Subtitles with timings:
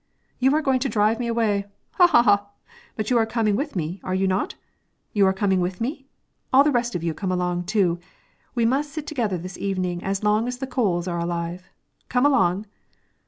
[0.39, 2.47] "You are going to drive me away, ha ha ha!
[2.95, 4.55] But you are coming with me; are you not?
[5.13, 6.07] You are coming with me?
[6.51, 7.99] All the rest of you come along, too;
[8.55, 11.69] we must sit together this evening as long as the coals are alive.
[12.09, 12.65] Come along!"